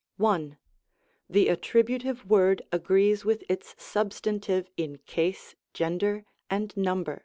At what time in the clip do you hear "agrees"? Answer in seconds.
2.71-3.23